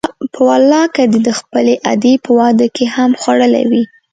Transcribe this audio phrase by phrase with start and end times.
[0.33, 3.83] په والله که دې د خپلې ادې په واده کې هم خوړلي وي.